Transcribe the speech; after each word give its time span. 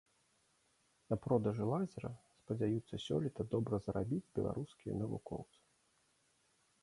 На 1.13 1.17
продажы 1.25 1.65
лазера 1.71 2.09
спадзяюцца 2.39 2.95
сёлета 3.07 3.41
добра 3.53 3.75
зарабіць 3.87 4.21
беларускія 4.39 4.93
навукоўцы. 5.03 5.59